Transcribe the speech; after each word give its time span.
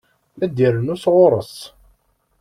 La 0.39 0.47
d-irennu 0.47 0.95
sɣur-s. 0.97 1.55